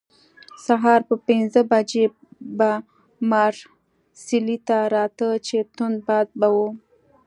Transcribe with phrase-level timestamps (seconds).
[0.65, 2.05] سهار پر پنځه بجې
[2.57, 2.69] به
[3.29, 6.67] مارسیلي ته راته، چې توند باد به وو.